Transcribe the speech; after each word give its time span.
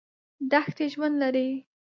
دښتې 0.51 0.85
ژوند 0.93 1.15
لري. 1.21 1.47